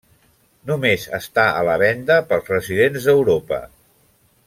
[0.69, 3.65] Només està a la venda pels residents d'Europa.